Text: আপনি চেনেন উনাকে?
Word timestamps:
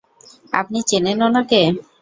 আপনি 0.53 0.79
চেনেন 0.89 1.19
উনাকে? 1.27 1.61